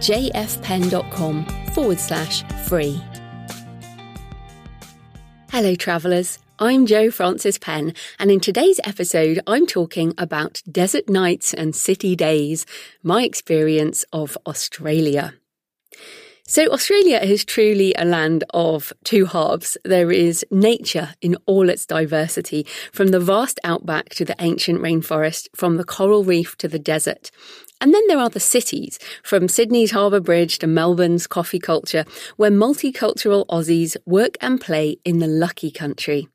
[0.00, 3.00] jfpenn.com forward slash free.
[5.50, 6.38] Hello, travellers.
[6.58, 12.14] I'm Jo Frances Penn, and in today's episode, I'm talking about desert nights and city
[12.14, 12.66] days,
[13.02, 15.32] my experience of Australia.
[16.46, 19.78] So, Australia is truly a land of two halves.
[19.84, 25.48] There is nature in all its diversity, from the vast outback to the ancient rainforest,
[25.54, 27.30] from the coral reef to the desert.
[27.80, 32.04] And then there are the cities, from Sydney's Harbour Bridge to Melbourne's coffee culture,
[32.36, 36.28] where multicultural Aussies work and play in the lucky country.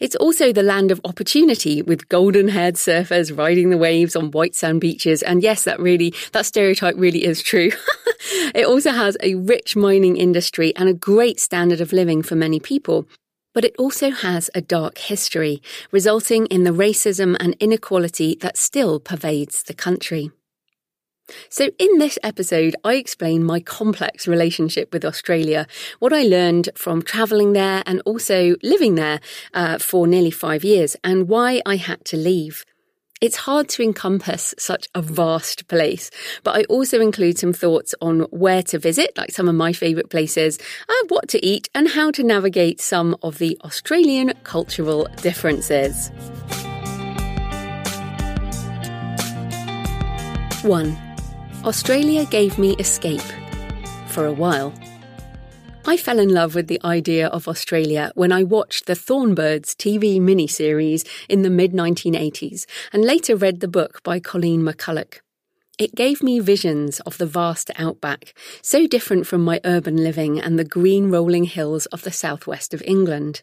[0.00, 4.54] It's also the land of opportunity with golden haired surfers riding the waves on white
[4.54, 5.22] sand beaches.
[5.22, 7.70] And yes, that really, that stereotype really is true.
[8.54, 12.60] it also has a rich mining industry and a great standard of living for many
[12.60, 13.08] people.
[13.54, 18.98] But it also has a dark history, resulting in the racism and inequality that still
[18.98, 20.30] pervades the country.
[21.48, 25.66] So, in this episode, I explain my complex relationship with Australia,
[25.98, 29.20] what I learned from travelling there and also living there
[29.54, 32.64] uh, for nearly five years, and why I had to leave.
[33.20, 36.10] It's hard to encompass such a vast place,
[36.42, 40.10] but I also include some thoughts on where to visit, like some of my favourite
[40.10, 46.10] places, uh, what to eat, and how to navigate some of the Australian cultural differences.
[50.64, 51.11] 1.
[51.64, 53.22] Australia gave me escape.
[54.08, 54.74] For a while.
[55.86, 60.20] I fell in love with the idea of Australia when I watched the Thornbirds TV
[60.20, 65.20] miniseries in the mid 1980s and later read the book by Colleen McCullough.
[65.78, 70.58] It gave me visions of the vast outback, so different from my urban living and
[70.58, 73.42] the green rolling hills of the southwest of England.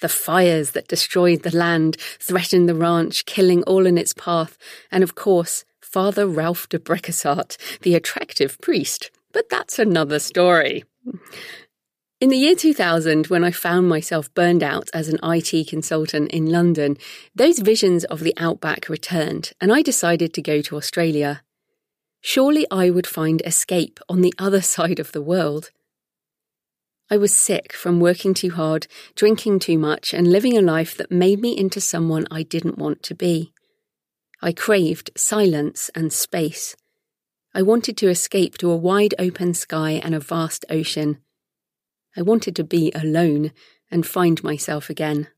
[0.00, 4.58] The fires that destroyed the land threatened the ranch, killing all in its path,
[4.90, 9.10] and of course, Father Ralph de Bricassart, the attractive priest.
[9.32, 10.84] But that's another story.
[12.20, 16.46] In the year 2000, when I found myself burned out as an IT consultant in
[16.46, 16.96] London,
[17.34, 21.42] those visions of the outback returned, and I decided to go to Australia.
[22.20, 25.70] Surely I would find escape on the other side of the world.
[27.10, 28.86] I was sick from working too hard,
[29.16, 33.02] drinking too much, and living a life that made me into someone I didn't want
[33.04, 33.52] to be.
[34.42, 36.74] I craved silence and space.
[37.54, 41.18] I wanted to escape to a wide open sky and a vast ocean.
[42.16, 43.52] I wanted to be alone
[43.90, 45.28] and find myself again.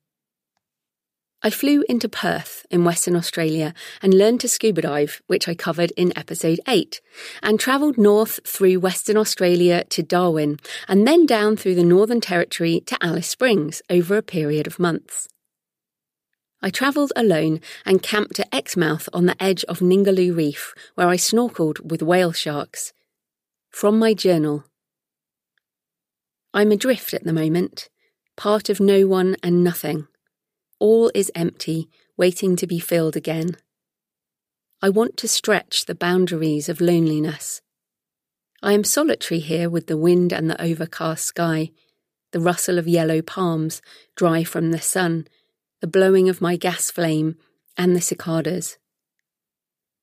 [1.43, 5.91] I flew into Perth in Western Australia and learned to scuba dive, which I covered
[5.97, 7.01] in episode 8,
[7.43, 12.81] and travelled north through Western Australia to Darwin, and then down through the Northern Territory
[12.87, 15.29] to Alice Springs over a period of months.
[16.63, 21.17] I travelled alone and camped at Exmouth on the edge of Ningaloo Reef, where I
[21.17, 22.93] snorkeled with whale sharks.
[23.71, 24.65] From my journal.
[26.55, 27.89] I'm adrift at the moment,
[28.37, 30.07] part of no one and nothing.
[30.79, 33.57] All is empty, waiting to be filled again.
[34.81, 37.61] I want to stretch the boundaries of loneliness.
[38.63, 41.71] I am solitary here with the wind and the overcast sky,
[42.31, 43.83] the rustle of yellow palms,
[44.15, 45.27] dry from the sun,
[45.83, 47.37] the blowing of my gas flame,
[47.77, 48.79] and the cicadas.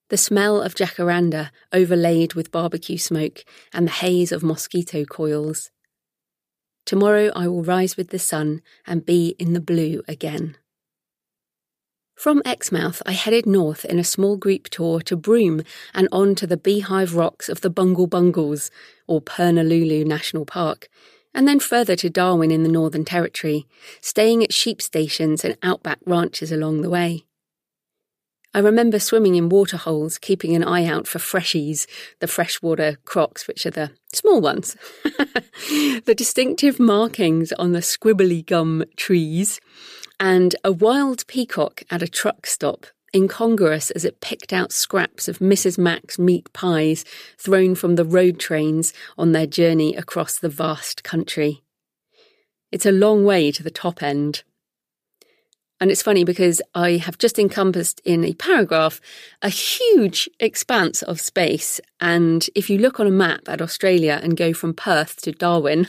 [0.10, 5.72] The smell of jacaranda overlaid with barbecue smoke and the haze of mosquito coils.
[6.86, 10.58] Tomorrow I will rise with the sun and be in the blue again.
[12.16, 15.62] From Exmouth, I headed north in a small group tour to Broome
[15.94, 18.70] and on to the beehive rocks of the Bungle Bungles,
[19.08, 20.90] or Purnululu National Park,
[21.34, 23.68] and then further to Darwin in the Northern Territory,
[24.02, 27.26] staying at sheep stations and outback ranches along the way.
[28.52, 31.86] I remember swimming in waterholes, keeping an eye out for freshies,
[32.20, 34.76] the freshwater crocs, which are the small ones.
[35.04, 39.60] the distinctive markings on the scribbly gum trees,
[40.20, 45.40] and a wild peacock at a truck stop incongruous as it picked out scraps of
[45.40, 45.78] Mrs.
[45.78, 47.06] Mac's meat pies
[47.38, 51.64] thrown from the road trains on their journey across the vast country.
[52.72, 54.44] It's a long way to the top end.
[55.82, 59.00] And it's funny because I have just encompassed in a paragraph
[59.42, 61.80] a huge expanse of space.
[62.02, 65.88] And if you look on a map at Australia and go from Perth to Darwin,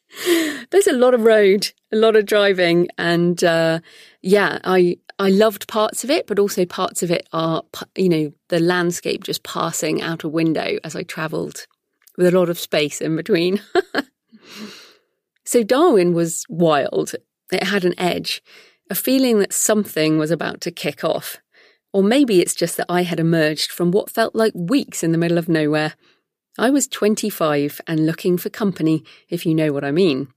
[0.70, 2.88] there's a lot of road, a lot of driving.
[2.96, 3.80] And uh,
[4.22, 7.62] yeah, I, I loved parts of it, but also parts of it are,
[7.96, 11.66] you know, the landscape just passing out a window as I travelled
[12.16, 13.62] with a lot of space in between.
[15.44, 17.14] so Darwin was wild.
[17.50, 18.42] It had an edge
[18.90, 21.38] a feeling that something was about to kick off.
[21.92, 25.18] Or maybe it's just that I had emerged from what felt like weeks in the
[25.18, 25.94] middle of nowhere.
[26.58, 30.28] I was 25 and looking for company, if you know what I mean.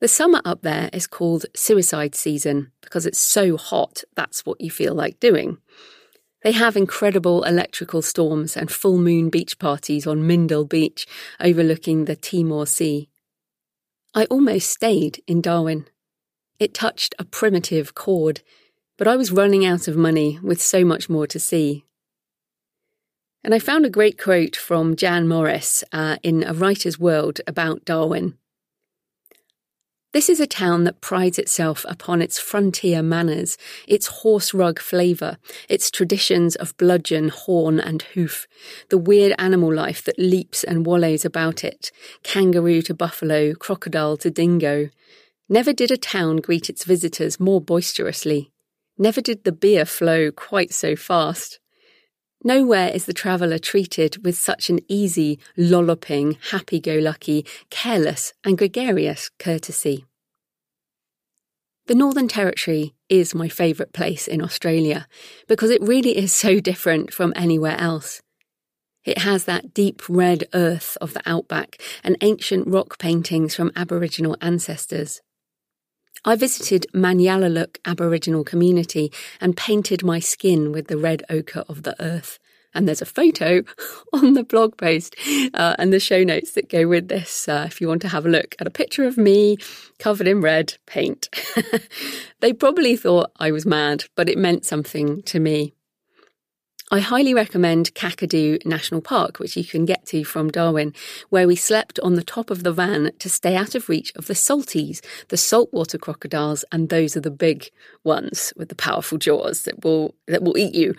[0.00, 4.70] The summer up there is called suicide season because it's so hot, that's what you
[4.70, 5.58] feel like doing.
[6.42, 11.04] They have incredible electrical storms and full moon beach parties on Mindil Beach
[11.40, 13.08] overlooking the Timor Sea.
[14.14, 15.86] I almost stayed in Darwin.
[16.60, 18.42] It touched a primitive chord,
[18.96, 21.84] but I was running out of money with so much more to see.
[23.42, 27.84] And I found a great quote from Jan Morris uh, in A Writer's World about
[27.84, 28.38] Darwin.
[30.12, 35.36] This is a town that prides itself upon its frontier manners, its horse rug flavour,
[35.68, 38.46] its traditions of bludgeon, horn, and hoof,
[38.88, 44.30] the weird animal life that leaps and wallows about it, kangaroo to buffalo, crocodile to
[44.30, 44.88] dingo,
[45.50, 48.52] Never did a town greet its visitors more boisterously.
[48.98, 51.58] Never did the beer flow quite so fast.
[52.44, 58.56] Nowhere is the traveller treated with such an easy, lolloping, happy go lucky, careless, and
[58.56, 60.04] gregarious courtesy.
[61.88, 65.08] The Northern Territory is my favourite place in Australia
[65.48, 68.20] because it really is so different from anywhere else.
[69.04, 74.36] It has that deep red earth of the outback and ancient rock paintings from Aboriginal
[74.40, 75.22] ancestors.
[76.28, 79.10] I visited Manyallaluk Aboriginal community
[79.40, 82.38] and painted my skin with the red ochre of the earth.
[82.74, 83.62] And there's a photo
[84.12, 85.16] on the blog post
[85.54, 88.26] uh, and the show notes that go with this uh, if you want to have
[88.26, 89.56] a look at a picture of me
[89.98, 91.30] covered in red paint.
[92.40, 95.72] they probably thought I was mad, but it meant something to me.
[96.90, 100.94] I highly recommend Kakadu National Park, which you can get to from Darwin,
[101.28, 104.26] where we slept on the top of the van to stay out of reach of
[104.26, 107.70] the salties, the saltwater crocodiles, and those are the big
[108.04, 110.94] ones with the powerful jaws that will that will eat you.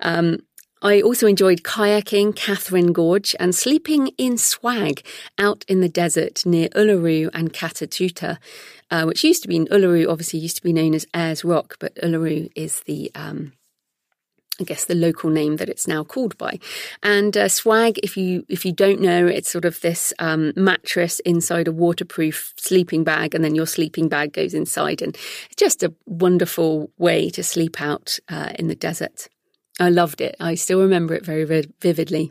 [0.00, 0.38] Um,
[0.80, 5.06] I also enjoyed kayaking Katherine Gorge and sleeping in swag
[5.38, 8.38] out in the desert near Uluru and Kata
[8.90, 11.76] uh, which used to be in Uluru, obviously used to be known as Ayers Rock,
[11.80, 13.52] but Uluru is the um,
[14.60, 16.60] I guess the local name that it's now called by.
[17.02, 21.18] And uh, swag, if you if you don't know, it's sort of this um, mattress
[21.20, 25.16] inside a waterproof sleeping bag, and then your sleeping bag goes inside, and
[25.46, 29.28] it's just a wonderful way to sleep out uh, in the desert.
[29.80, 30.36] I loved it.
[30.38, 31.44] I still remember it very
[31.80, 32.30] vividly.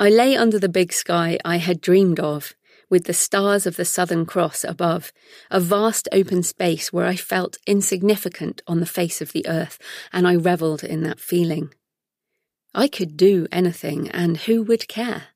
[0.00, 2.54] I lay under the big sky I had dreamed of
[2.92, 5.14] with the stars of the Southern Cross above,
[5.50, 9.78] a vast open space where I felt insignificant on the face of the earth,
[10.12, 11.72] and I revelled in that feeling.
[12.74, 15.28] I could do anything, and who would care?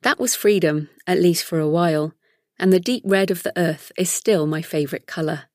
[0.00, 2.14] That was freedom, at least for a while,
[2.58, 5.50] and the deep red of the earth is still my favourite colour.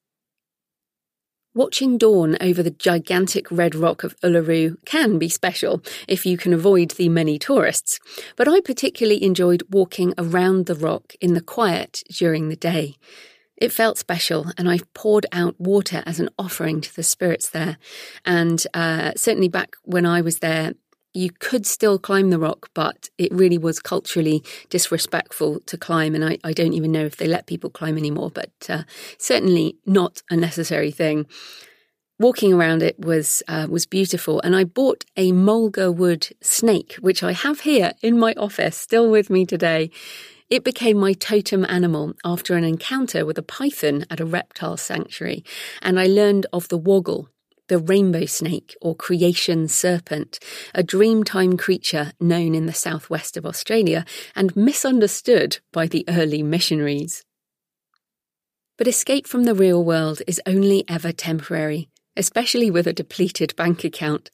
[1.58, 6.54] Watching dawn over the gigantic red rock of Uluru can be special if you can
[6.54, 8.00] avoid the many tourists,
[8.36, 12.98] but I particularly enjoyed walking around the rock in the quiet during the day.
[13.56, 17.80] It felt special, and I poured out water as an offering to the spirits there.
[18.24, 20.76] And uh, certainly back when I was there,
[21.18, 26.14] you could still climb the rock, but it really was culturally disrespectful to climb.
[26.14, 28.84] And I, I don't even know if they let people climb anymore, but uh,
[29.18, 31.26] certainly not a necessary thing.
[32.20, 37.22] Walking around it was uh, was beautiful, and I bought a mulga wood snake, which
[37.22, 39.92] I have here in my office, still with me today.
[40.50, 45.44] It became my totem animal after an encounter with a python at a reptile sanctuary,
[45.82, 47.28] and I learned of the Wagyl,
[47.68, 50.40] the rainbow snake or creation serpent,
[50.74, 54.06] a dreamtime creature known in the southwest of Australia
[54.36, 57.24] and misunderstood by the early missionaries.
[58.78, 63.84] But escape from the real world is only ever temporary, especially with a depleted bank
[63.84, 64.30] account.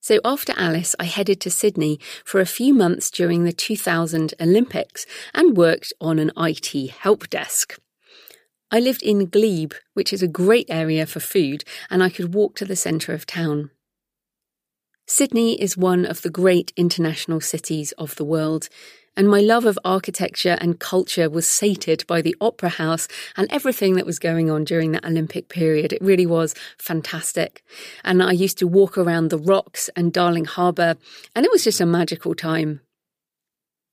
[0.00, 5.06] So after Alice, I headed to Sydney for a few months during the 2000 Olympics
[5.34, 7.78] and worked on an IT help desk.
[8.70, 12.54] I lived in Glebe, which is a great area for food, and I could walk
[12.56, 13.70] to the centre of town.
[15.06, 18.68] Sydney is one of the great international cities of the world,
[19.16, 23.94] and my love of architecture and culture was sated by the Opera House and everything
[23.94, 25.94] that was going on during that Olympic period.
[25.94, 27.64] It really was fantastic.
[28.04, 30.96] And I used to walk around the rocks and Darling Harbour,
[31.34, 32.82] and it was just a magical time.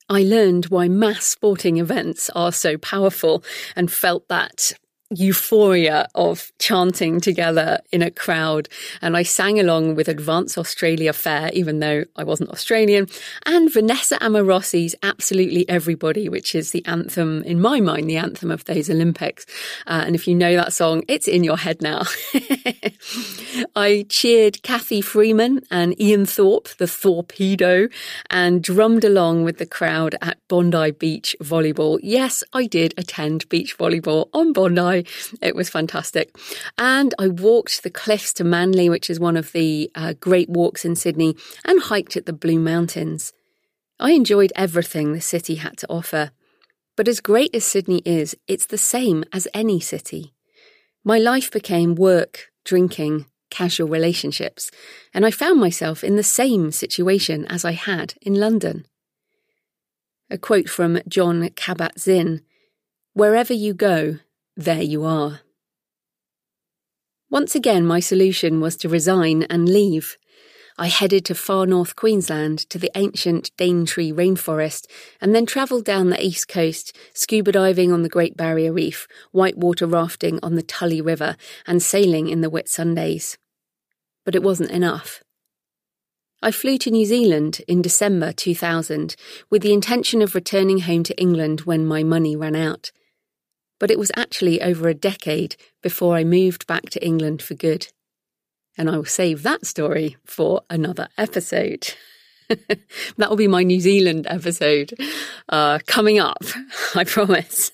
[0.08, 3.44] I learned why mass sporting events are so powerful
[3.76, 4.74] and felt that
[5.12, 8.68] euphoria of chanting together in a crowd.
[9.02, 13.08] And I sang along with Advance Australia Fair, even though I wasn't Australian,
[13.46, 18.66] and Vanessa Amorosi's Absolutely Everybody, which is the anthem, in my mind, the anthem of
[18.66, 19.46] those Olympics.
[19.86, 22.04] Uh, and if you know that song, it's in your head now.
[23.76, 27.88] I cheered Cathy Freeman and Ian Thorpe, the Torpedo,
[28.30, 32.00] and drummed along with the crowd at Bondi Beach Volleyball.
[32.02, 34.95] Yes, I did attend beach volleyball on Bondi
[35.42, 36.36] it was fantastic.
[36.78, 40.86] And I walked the cliffs to Manly, which is one of the uh, great walks
[40.86, 41.36] in Sydney,
[41.66, 43.34] and hiked at the Blue Mountains.
[44.00, 46.32] I enjoyed everything the city had to offer.
[46.96, 50.34] But as great as Sydney is, it's the same as any city.
[51.04, 54.72] My life became work, drinking, casual relationships,
[55.14, 58.86] and I found myself in the same situation as I had in London.
[60.30, 62.42] A quote from Jon Kabat-Zinn
[63.14, 64.20] Wherever you go,
[64.56, 65.42] there you are.
[67.30, 70.18] Once again, my solution was to resign and leave.
[70.78, 74.86] I headed to far north Queensland to the ancient Daintree rainforest
[75.20, 79.88] and then travelled down the east coast, scuba diving on the Great Barrier Reef, whitewater
[79.88, 81.36] rafting on the Tully River,
[81.66, 83.38] and sailing in the Whitsundays.
[84.24, 85.24] But it wasn't enough.
[86.42, 89.16] I flew to New Zealand in December 2000
[89.50, 92.92] with the intention of returning home to England when my money ran out
[93.80, 97.88] but it was actually over a decade before I moved back to England for good.
[98.78, 101.94] And I will save that story for another episode.
[102.48, 104.94] that will be my New Zealand episode
[105.50, 106.44] uh, coming up,
[106.96, 107.72] I promise.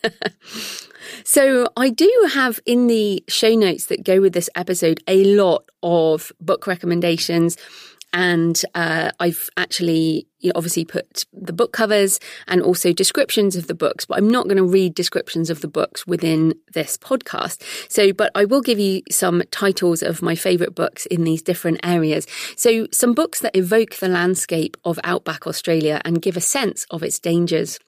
[1.24, 5.65] so, I do have in the show notes that go with this episode a lot
[5.84, 7.58] of book recommendations
[8.13, 13.68] and uh, I've actually you know, obviously put the book covers and also descriptions of
[13.68, 17.62] the books, but I'm not going to read descriptions of the books within this podcast.
[17.89, 21.80] So, but I will give you some titles of my favourite books in these different
[21.84, 22.27] areas.
[22.56, 27.03] So, some books that evoke the landscape of outback Australia and give a sense of
[27.03, 27.80] its dangers.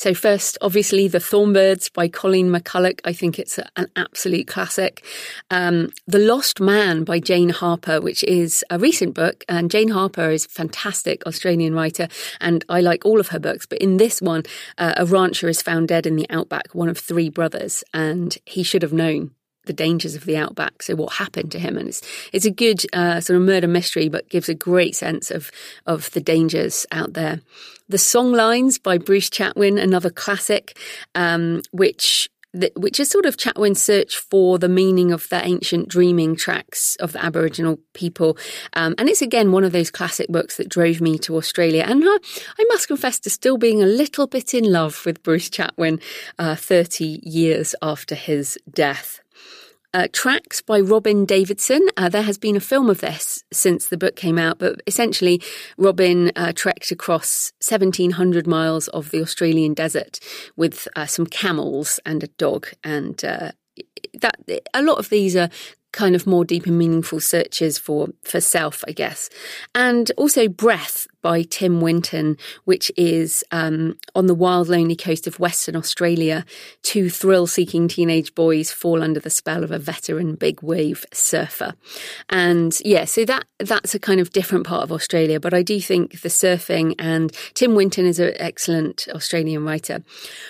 [0.00, 3.00] So, first, obviously, The Thornbirds by Colleen McCullough.
[3.04, 5.04] I think it's an absolute classic.
[5.50, 9.44] Um, the Lost Man by Jane Harper, which is a recent book.
[9.46, 12.08] And Jane Harper is a fantastic Australian writer,
[12.40, 13.66] and I like all of her books.
[13.66, 14.44] But in this one,
[14.78, 18.62] uh, a rancher is found dead in the outback, one of three brothers, and he
[18.62, 19.32] should have known
[19.66, 20.82] the dangers of the outback.
[20.82, 22.02] So what happened to him, and it's
[22.32, 25.50] it's a good uh, sort of murder mystery, but gives a great sense of
[25.86, 27.40] of the dangers out there.
[27.88, 30.78] The Songlines by Bruce Chatwin, another classic,
[31.14, 32.28] um, which
[32.74, 37.12] which is sort of Chatwin's search for the meaning of the ancient dreaming tracks of
[37.12, 38.36] the Aboriginal people.
[38.72, 41.84] Um, and it's again one of those classic books that drove me to Australia.
[41.86, 42.18] And I,
[42.58, 46.00] I must confess to still being a little bit in love with Bruce Chatwin
[46.38, 49.20] uh, 30 years after his death.
[49.92, 51.88] Uh, tracks by Robyn Davidson.
[51.96, 55.42] Uh, there has been a film of this since the book came out, but essentially,
[55.78, 60.20] Robyn uh, trekked across 1,700 miles of the Australian desert
[60.56, 62.68] with uh, some camels and a dog.
[62.84, 63.50] And uh,
[64.20, 64.36] that
[64.72, 65.50] a lot of these are
[65.92, 69.28] kind of more deep and meaningful searches for for self, I guess,
[69.74, 75.38] and also breath by Tim Winton, which is um, on the wild, lonely coast of
[75.38, 76.44] Western Australia.
[76.82, 81.74] Two thrill seeking teenage boys fall under the spell of a veteran big wave surfer.
[82.28, 85.80] And yeah, so that that's a kind of different part of Australia, but I do
[85.80, 90.02] think the surfing and Tim Winton is an excellent Australian writer.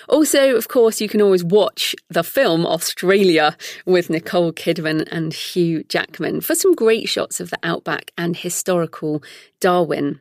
[0.07, 5.83] Also, of course, you can always watch the film Australia with Nicole Kidman and Hugh
[5.83, 9.23] Jackman for some great shots of the outback and historical
[9.59, 10.19] Darwin.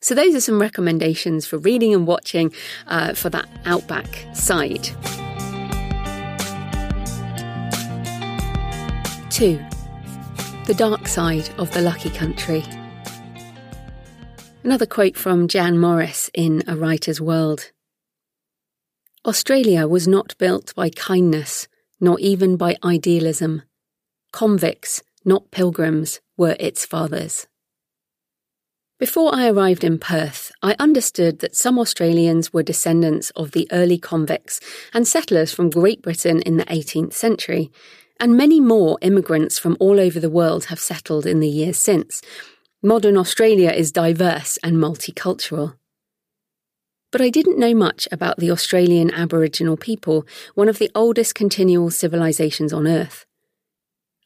[0.00, 2.52] So, those are some recommendations for reading and watching
[2.86, 4.84] uh, for that outback side.
[9.30, 9.58] Two,
[10.66, 12.64] the dark side of the lucky country.
[14.62, 17.72] Another quote from Jan Morris in A Writer's World
[19.24, 21.68] Australia was not built by kindness,
[22.00, 23.62] nor even by idealism.
[24.32, 27.46] Convicts, not pilgrims, were its fathers.
[29.00, 33.96] Before I arrived in Perth, I understood that some Australians were descendants of the early
[33.96, 34.60] convicts
[34.92, 37.72] and settlers from Great Britain in the 18th century,
[38.20, 42.20] and many more immigrants from all over the world have settled in the years since.
[42.82, 45.76] Modern Australia is diverse and multicultural.
[47.10, 51.90] But I didn't know much about the Australian Aboriginal people, one of the oldest continual
[51.90, 53.24] civilizations on Earth.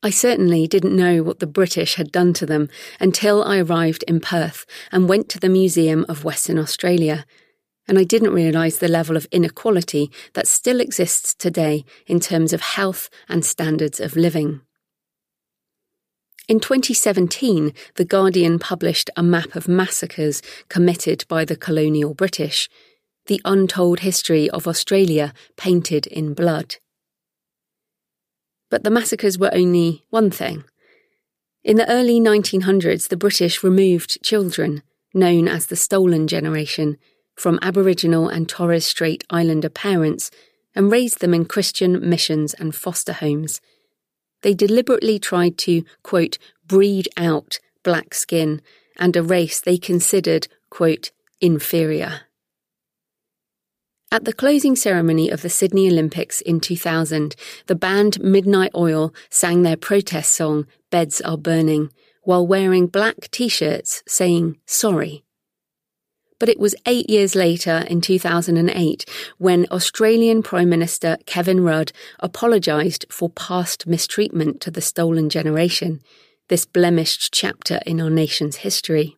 [0.04, 2.68] I certainly didn't know what the British had done to them
[3.00, 7.25] until I arrived in Perth and went to the Museum of Western Australia.
[7.88, 12.61] And I didn't realise the level of inequality that still exists today in terms of
[12.61, 14.61] health and standards of living.
[16.49, 22.68] In 2017, The Guardian published a map of massacres committed by the colonial British,
[23.25, 26.76] the untold history of Australia painted in blood.
[28.74, 30.64] But the massacres were only one thing.
[31.62, 34.82] In the early 1900s, the British removed children,
[35.14, 36.96] known as the Stolen Generation,
[37.36, 40.32] from Aboriginal and Torres Strait Islander parents
[40.74, 43.60] and raised them in Christian missions and foster homes–
[44.42, 48.60] they deliberately tried to, quote, breed out black skin
[48.98, 52.22] and a race they considered, quote, inferior.
[54.14, 57.35] At the closing ceremony of the Sydney Olympics in 2000,
[57.66, 61.90] the band Midnight Oil sang their protest song, Beds Are Burning,
[62.23, 65.25] while wearing black t shirts saying sorry.
[66.38, 69.04] But it was eight years later, in 2008,
[69.38, 71.90] when Australian Prime Minister Kevin Rudd
[72.21, 76.00] apologised for past mistreatment to the stolen generation,
[76.49, 79.16] this blemished chapter in our nation's history.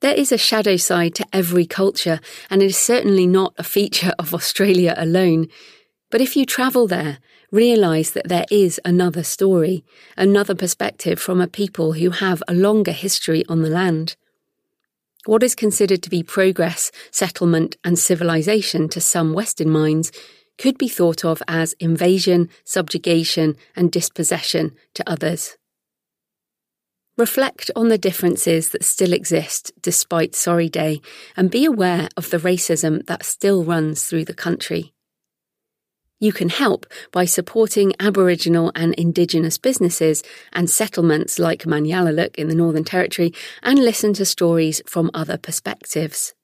[0.00, 4.12] There is a shadow side to every culture, and it is certainly not a feature
[4.18, 5.48] of Australia alone.
[6.10, 7.18] But if you travel there,
[7.50, 9.84] realise that there is another story,
[10.16, 14.14] another perspective from a people who have a longer history on the land.
[15.26, 20.12] What is considered to be progress, settlement, and civilization to some Western minds
[20.58, 25.57] could be thought of as invasion, subjugation, and dispossession to others.
[27.18, 31.00] Reflect on the differences that still exist despite Sorry Day
[31.36, 34.94] and be aware of the racism that still runs through the country.
[36.20, 40.22] You can help by supporting Aboriginal and Indigenous businesses
[40.52, 43.32] and settlements like Manyallaluk in the Northern Territory
[43.64, 46.34] and listen to stories from other perspectives.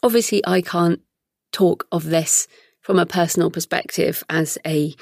[0.00, 1.00] Obviously, I can't
[1.50, 2.46] talk of this
[2.82, 4.94] from a personal perspective as a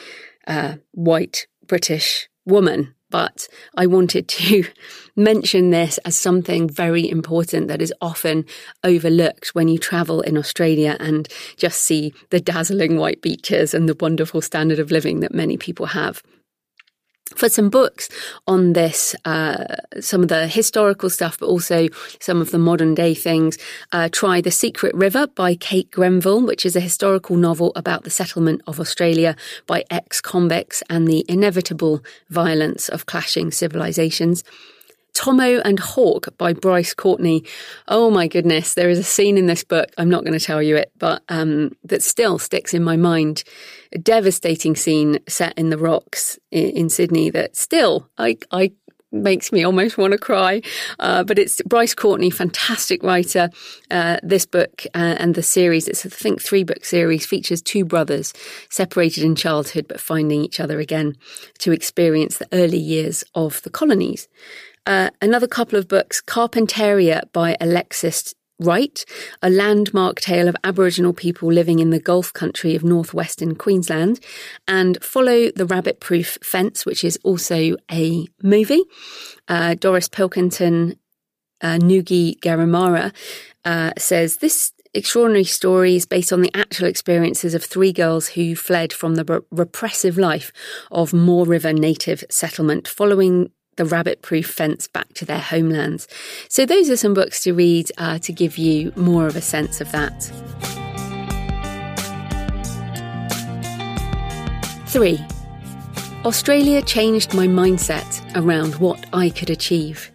[0.46, 3.46] uh, white British woman but
[3.76, 4.64] I wanted to
[5.16, 8.44] mention this as something very important that is often
[8.82, 13.96] overlooked when you travel in Australia and just see the dazzling white beaches and the
[14.00, 16.24] wonderful standard of living that many people have
[17.34, 18.08] for some books
[18.46, 21.88] on this, uh, some of the historical stuff, but also
[22.20, 23.58] some of the modern day things.
[23.92, 28.10] Uh, try The Secret River by Kate Grenville, which is a historical novel about the
[28.10, 34.44] settlement of Australia by ex convicts and the inevitable violence of clashing civilizations.
[35.14, 37.42] Tommo and Hawk by Bryce Courtenay.
[37.86, 40.60] Oh my goodness, there is a scene in this book, I'm not going to tell
[40.60, 43.44] you it, but um, that still sticks in my mind.
[44.02, 48.72] Devastating scene set in the rocks in, in Sydney that still I, I
[49.14, 50.60] makes me almost want to cry.
[50.98, 53.48] Uh, but it's Bryce Courtenay, fantastic writer.
[53.90, 57.84] Uh, this book uh, and the series, it's a think three book series, features two
[57.84, 58.34] brothers
[58.68, 61.16] separated in childhood but finding each other again
[61.58, 64.28] to experience the early years of the colonies.
[64.86, 69.04] Uh, another couple of books, Carpentaria by Alexis Wright,
[69.42, 74.20] a landmark tale of Aboriginal people living in the Gulf country of northwestern Queensland,
[74.68, 78.82] and Follow the Rabbit Proof Fence, which is also a movie.
[79.48, 80.96] Uh, Doris Pilkington,
[81.60, 83.12] uh, Nugi Garimara,
[83.64, 88.54] uh, says this extraordinary story is based on the actual experiences of three girls who
[88.54, 90.52] fled from the re- repressive life
[90.92, 96.08] of Moore River native settlement following the rabbit proof fence back to their homelands.
[96.48, 99.80] So, those are some books to read uh, to give you more of a sense
[99.80, 100.30] of that.
[104.86, 105.18] Three,
[106.24, 110.10] Australia changed my mindset around what I could achieve.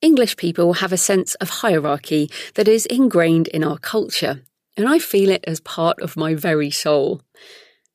[0.00, 4.42] English people have a sense of hierarchy that is ingrained in our culture,
[4.76, 7.20] and I feel it as part of my very soul.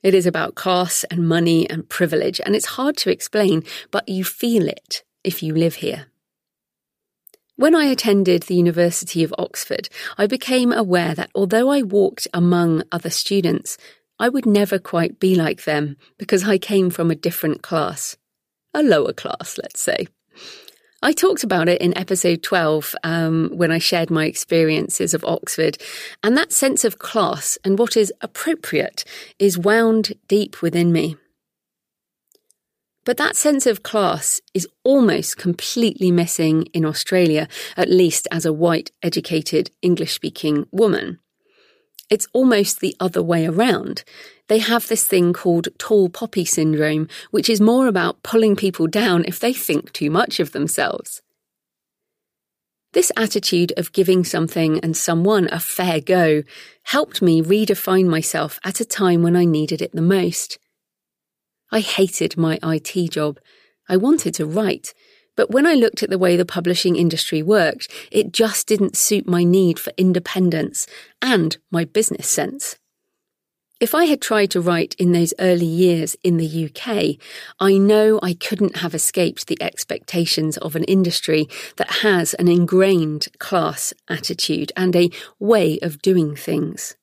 [0.04, 4.24] It is about class and money and privilege, and it's hard to explain, but you
[4.24, 6.08] feel it if you live here.
[7.56, 12.84] When I attended the University of Oxford, I became aware that although I walked among
[12.92, 13.78] other students,
[14.20, 18.16] I would never quite be like them because I came from a different class.
[18.76, 20.08] A lower class, let's say.
[21.04, 25.78] I talked about it in episode 12 um, when I shared my experiences of Oxford.
[26.24, 29.04] And that sense of class and what is appropriate
[29.38, 31.16] is wound deep within me.
[33.06, 38.52] But that sense of class is almost completely missing in Australia, at least as a
[38.52, 41.20] white, educated, English speaking woman.
[42.10, 44.04] It's almost the other way around.
[44.48, 49.26] They have this thing called tall poppy syndrome, which is more about pulling people down
[49.26, 51.22] if they think too much of themselves.
[52.94, 56.44] This attitude of giving something and someone a fair go
[56.84, 60.58] helped me redefine myself at a time when I needed it the most.
[61.70, 63.40] I hated my IT job.
[63.90, 64.94] I wanted to write,
[65.36, 69.28] but when I looked at the way the publishing industry worked, it just didn't suit
[69.28, 70.88] my need for independence
[71.22, 72.78] and my business sense.
[73.80, 77.18] If I had tried to write in those early years in the UK,
[77.60, 83.28] I know I couldn't have escaped the expectations of an industry that has an ingrained
[83.38, 86.96] class attitude and a way of doing things.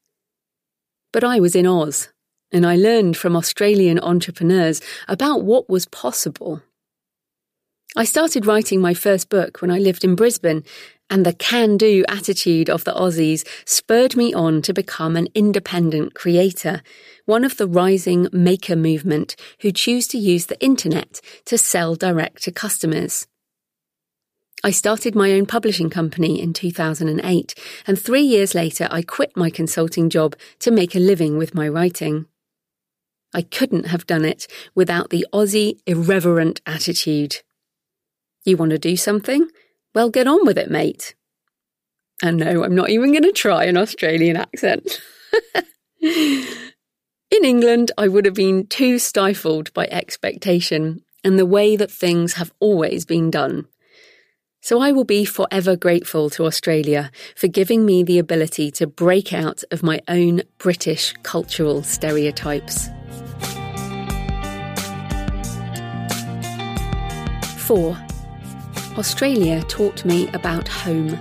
[1.12, 2.08] But I was in Oz,
[2.50, 6.60] and I learned from Australian entrepreneurs about what was possible.
[7.96, 10.64] I started writing my first book when I lived in Brisbane,
[11.08, 16.12] and the can do attitude of the Aussies spurred me on to become an independent
[16.12, 16.82] creator,
[17.24, 22.42] one of the rising maker movement who choose to use the internet to sell direct
[22.42, 23.28] to customers.
[24.64, 27.54] I started my own publishing company in 2008,
[27.86, 31.68] and three years later I quit my consulting job to make a living with my
[31.68, 32.26] writing.
[33.32, 37.42] I couldn't have done it without the Aussie irreverent attitude.
[38.44, 39.48] You want to do something?
[39.94, 41.14] Well, get on with it, mate.
[42.22, 45.00] And no, I'm not even going to try an Australian accent.
[46.02, 52.34] In England, I would have been too stifled by expectation and the way that things
[52.34, 53.66] have always been done.
[54.60, 59.32] So I will be forever grateful to Australia for giving me the ability to break
[59.32, 62.88] out of my own British cultural stereotypes.
[67.58, 68.03] 4.
[68.96, 71.18] Australia taught me about home.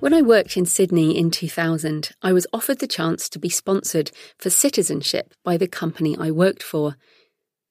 [0.00, 4.10] When I worked in Sydney in 2000, I was offered the chance to be sponsored
[4.36, 6.96] for citizenship by the company I worked for.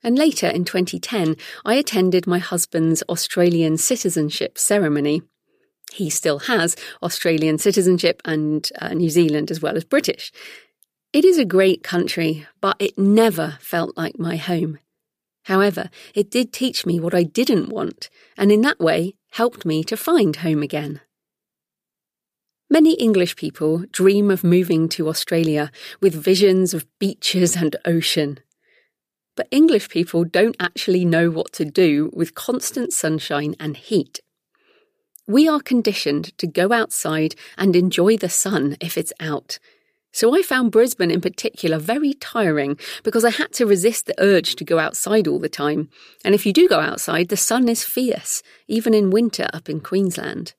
[0.02, 1.36] And later in 2010,
[1.66, 5.22] I attended my husband's Australian citizenship ceremony.
[5.94, 10.32] He still has Australian citizenship and uh, New Zealand as well as British.
[11.14, 14.80] It is a great country, but it never felt like my home.
[15.46, 19.84] However, it did teach me what I didn't want, and in that way helped me
[19.84, 21.02] to find home again.
[22.68, 28.40] Many English people dream of moving to Australia with visions of beaches and ocean.
[29.36, 34.22] But English people don't actually know what to do with constant sunshine and heat.
[35.28, 39.60] We are conditioned to go outside and enjoy the sun if it's out,
[40.16, 44.56] so I found Brisbane in particular very tiring because I had to resist the urge
[44.56, 45.90] to go outside all the time.
[46.24, 49.82] And if you do go outside, the sun is fierce, even in winter up in
[49.82, 50.54] Queensland.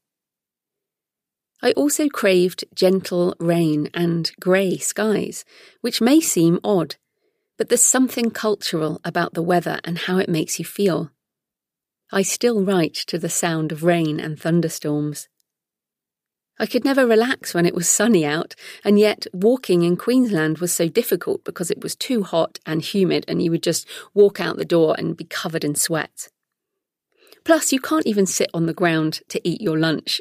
[1.63, 5.43] I also craved gentle rain and grey skies,
[5.81, 6.97] which may seem odd,
[7.57, 11.13] but there's something cultural about the weather and how it makes you feel.
[12.13, 15.29] I still write to the sound of rain and thunderstorms.
[16.59, 20.73] I could never relax when it was sunny out, and yet walking in Queensland was
[20.73, 24.57] so difficult because it was too hot and humid, and you would just walk out
[24.57, 26.29] the door and be covered in sweat.
[27.45, 30.21] Plus, you can't even sit on the ground to eat your lunch.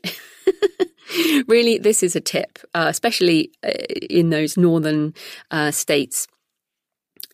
[1.47, 3.71] really, this is a tip, uh, especially uh,
[4.09, 5.13] in those northern
[5.51, 6.27] uh, states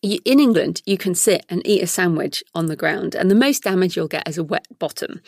[0.01, 3.63] in England, you can sit and eat a sandwich on the ground, and the most
[3.63, 5.21] damage you'll get is a wet bottom.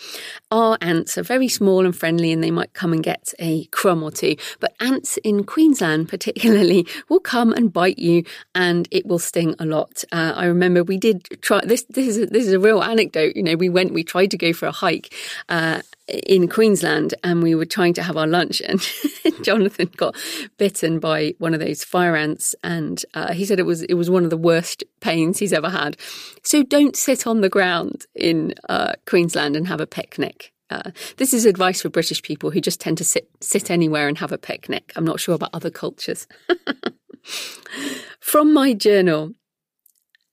[0.52, 4.04] Our ants are very small and friendly, and they might come and get a crumb
[4.04, 4.36] or two.
[4.60, 8.23] But ants in Queensland, particularly, will come and bite you,
[8.56, 10.04] and it will sting a lot.
[10.12, 11.84] Uh, I remember we did try this.
[11.89, 13.36] This is a, this is a real anecdote.
[13.36, 15.13] You know, we went, we tried to go for a hike.
[15.49, 18.82] Uh, in Queensland and we were trying to have our lunch and
[19.44, 20.16] Jonathan got
[20.58, 24.10] bitten by one of those fire ants and uh, he said it was it was
[24.10, 25.98] one of the worst pains he's ever had.
[26.44, 30.52] So don't sit on the ground in uh, Queensland and have a picnic.
[30.70, 34.18] Uh, this is advice for British people who just tend to sit sit anywhere and
[34.18, 34.92] have a picnic.
[34.96, 36.28] I'm not sure about other cultures.
[38.20, 39.34] From my journal,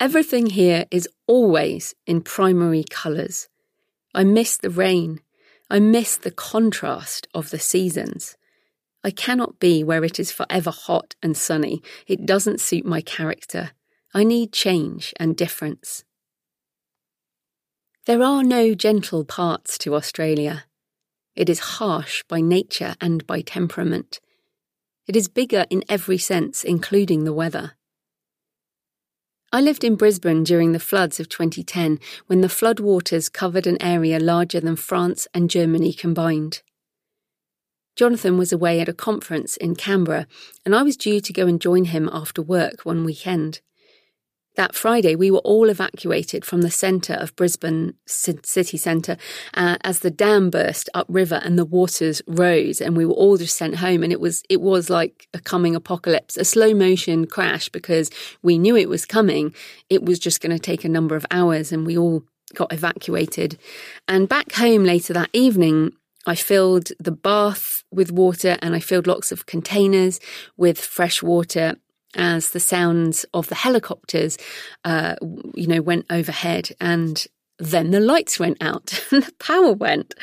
[0.00, 3.48] everything here is always in primary colours.
[4.12, 5.20] I miss the rain
[5.72, 8.36] I miss the contrast of the seasons.
[9.04, 11.80] I cannot be where it is forever hot and sunny.
[12.08, 13.70] It doesn't suit my character.
[14.12, 16.04] I need change and difference.
[18.06, 20.64] There are no gentle parts to Australia.
[21.36, 24.18] It is harsh by nature and by temperament.
[25.06, 27.74] It is bigger in every sense, including the weather.
[29.52, 34.20] I lived in Brisbane during the floods of 2010 when the floodwaters covered an area
[34.20, 36.62] larger than France and Germany combined.
[37.96, 40.28] Jonathan was away at a conference in Canberra,
[40.64, 43.60] and I was due to go and join him after work one weekend.
[44.60, 49.16] That Friday, we were all evacuated from the centre of Brisbane city centre
[49.54, 53.56] uh, as the dam burst upriver and the waters rose, and we were all just
[53.56, 54.02] sent home.
[54.02, 58.10] And it was it was like a coming apocalypse, a slow motion crash because
[58.42, 59.54] we knew it was coming.
[59.88, 63.58] It was just going to take a number of hours, and we all got evacuated.
[64.08, 65.92] And back home later that evening,
[66.26, 70.20] I filled the bath with water and I filled lots of containers
[70.58, 71.76] with fresh water
[72.16, 74.36] as the sounds of the helicopters,
[74.84, 75.16] uh,
[75.54, 77.26] you know, went overhead and
[77.58, 80.14] then the lights went out and the power went.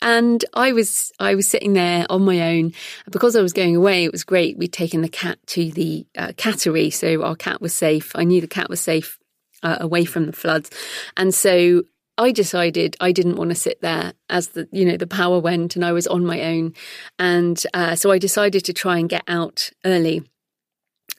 [0.00, 2.72] And i was i was sitting there on my own.
[3.10, 4.56] Because i was going away it was great.
[4.56, 8.12] We'd taken the cat to the uh, cattery so our cat was safe.
[8.14, 9.18] I knew the cat was safe
[9.62, 10.70] uh, away from the floods.
[11.16, 11.82] And so
[12.18, 15.76] I decided I didn't want to sit there as the you know the power went
[15.76, 16.72] and I was on my own,
[17.18, 20.22] and uh, so I decided to try and get out early.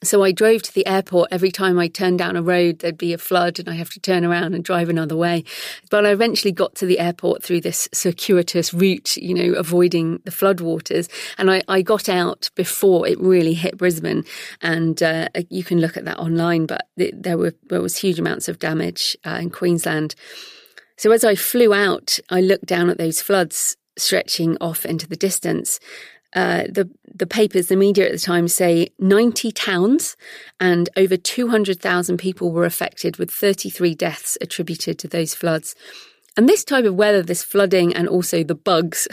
[0.03, 1.29] So I drove to the airport.
[1.31, 3.99] Every time I turned down a road, there'd be a flood and I have to
[3.99, 5.43] turn around and drive another way.
[5.89, 10.31] But I eventually got to the airport through this circuitous route, you know, avoiding the
[10.31, 11.09] floodwaters.
[11.39, 14.23] And I, I got out before it really hit Brisbane.
[14.61, 18.47] And uh, you can look at that online, but there were there was huge amounts
[18.47, 20.13] of damage uh, in Queensland.
[20.97, 25.15] So as I flew out, I looked down at those floods stretching off into the
[25.15, 25.79] distance.
[26.33, 30.15] Uh, the the papers, the media at the time say 90 towns
[30.59, 35.73] and over 200,000 people were affected, with 33 deaths attributed to those floods.
[36.35, 39.07] And this type of weather, this flooding, and also the bugs,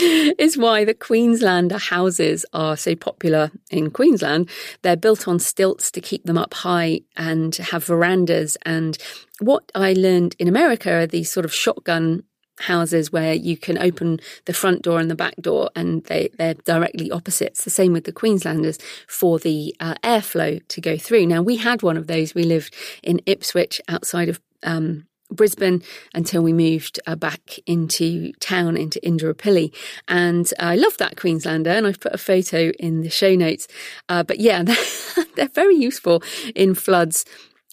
[0.00, 4.50] is why the Queenslander houses are so popular in Queensland.
[4.82, 8.56] They're built on stilts to keep them up high and have verandas.
[8.62, 8.98] And
[9.38, 12.24] what I learned in America are these sort of shotgun
[12.60, 16.54] houses where you can open the front door and the back door and they, they're
[16.54, 17.64] directly opposites.
[17.64, 21.26] The same with the Queenslanders for the uh, airflow to go through.
[21.26, 22.34] Now, we had one of those.
[22.34, 25.82] We lived in Ipswich outside of um, Brisbane
[26.14, 29.74] until we moved uh, back into town, into Indooroopilly.
[30.08, 33.66] And I love that Queenslander, and I've put a photo in the show notes.
[34.08, 36.22] Uh, but yeah, they're, they're very useful
[36.54, 37.24] in floods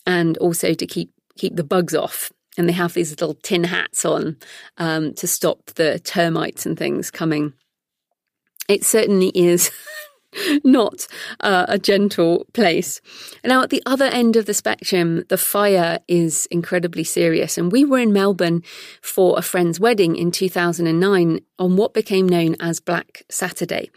[0.05, 4.05] and also to keep keep the bugs off and they have these little tin hats
[4.05, 4.37] on
[4.77, 7.53] um, to stop the termites and things coming.
[8.69, 9.71] It certainly is
[10.63, 11.07] not
[11.39, 13.01] uh, a gentle place.
[13.43, 17.57] Now, at the other end of the spectrum, the fire is incredibly serious.
[17.57, 18.63] And we were in Melbourne
[19.01, 23.89] for a friend's wedding in 2009 on what became known as Black Saturday.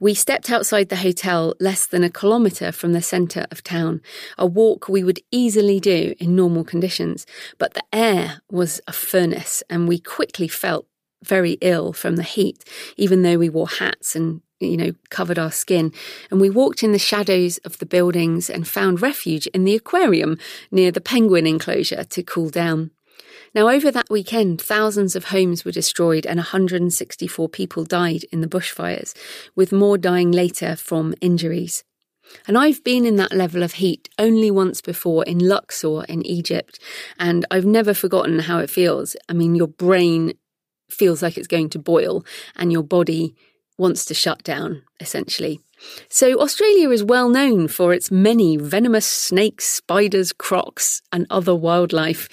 [0.00, 4.00] We stepped outside the hotel less than a kilometre from the centre of town,
[4.36, 7.26] a walk we would easily do in normal conditions.
[7.58, 10.86] But the air was a furnace, and we quickly felt
[11.22, 12.64] very ill from the heat,
[12.96, 15.92] even though we wore hats and you know, covered our skin.
[16.30, 20.38] And we walked in the shadows of the buildings and found refuge in the aquarium
[20.70, 22.90] near the penguin enclosure to cool down.
[23.54, 28.48] Now, over that weekend, thousands of homes were destroyed and 164 people died in the
[28.48, 29.14] bushfires,
[29.54, 31.84] with more dying later from injuries.
[32.48, 36.80] And I've been in that level of heat only once before in Luxor in Egypt,
[37.16, 39.14] and I've never forgotten how it feels.
[39.28, 40.32] I mean, your brain
[40.90, 42.24] feels like it's going to boil,
[42.56, 43.36] and your body
[43.76, 45.60] wants to shut down, essentially.
[46.08, 52.28] So, Australia is well known for its many venomous snakes, spiders, crocs, and other wildlife.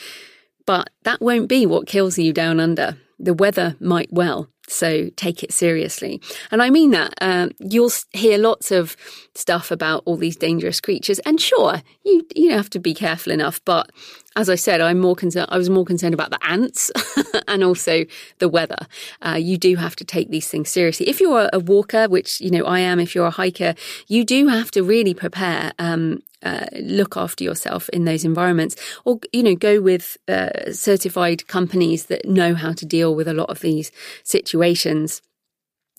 [0.66, 2.98] But that won't be what kills you down under.
[3.20, 4.48] The weather might well.
[4.72, 6.22] So take it seriously.
[6.50, 7.14] And I mean that.
[7.22, 8.96] Uh, you'll hear lots of
[9.36, 11.20] stuff about all these dangerous creatures.
[11.20, 13.64] And sure, you, you have to be careful enough.
[13.66, 13.92] But
[14.36, 15.48] as I said, I'm more concerned.
[15.50, 16.90] I was more concerned about the ants
[17.48, 18.06] and also
[18.40, 18.88] the weather.
[19.22, 21.10] Uh, you do have to take these things seriously.
[21.10, 23.76] If you're a walker, which you know I am, if you're a hiker,
[24.08, 25.74] you do have to really prepare.
[25.80, 28.76] Um, uh, look after yourself in those environments,
[29.06, 33.34] or you know, go with uh, certified companies that know how to deal with a
[33.34, 33.92] lot of these
[34.24, 35.22] situations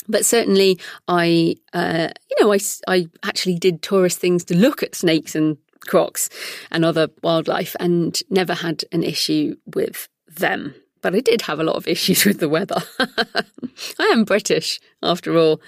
[0.09, 0.79] but certainly
[1.09, 5.59] I, uh, you know, I, I actually did tourist things to look at snakes and
[5.87, 6.29] crocs
[6.71, 10.75] and other wildlife and never had an issue with them.
[11.01, 12.83] But I did have a lot of issues with the weather.
[12.99, 15.61] I am British, after all.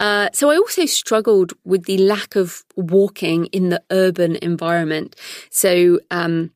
[0.00, 5.14] Uh, so I also struggled with the lack of walking in the urban environment.
[5.50, 6.50] So, um,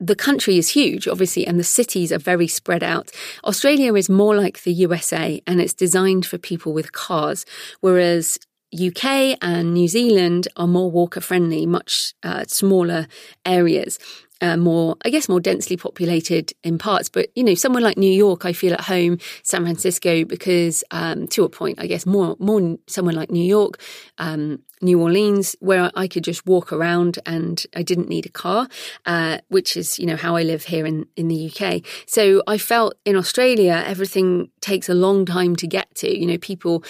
[0.00, 3.10] the country is huge, obviously, and the cities are very spread out.
[3.44, 7.44] Australia is more like the USA and it's designed for people with cars,
[7.80, 8.38] whereas
[8.72, 13.08] UK and New Zealand are more walker friendly, much uh, smaller
[13.44, 13.98] areas
[14.40, 17.08] uh, more, I guess, more densely populated in parts.
[17.08, 21.26] But, you know, somewhere like New York, I feel at home, San Francisco, because um,
[21.28, 23.80] to a point, I guess, more, more somewhere like New York,
[24.18, 28.68] um, New Orleans, where I could just walk around and I didn't need a car,
[29.06, 31.82] uh, which is, you know, how I live here in, in the UK.
[32.06, 36.16] So I felt in Australia, everything takes a long time to get to.
[36.16, 36.84] You know, people